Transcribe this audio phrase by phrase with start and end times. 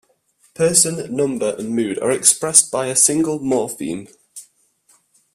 [0.55, 4.07] Person, number and mood are expressed by a single morpheme.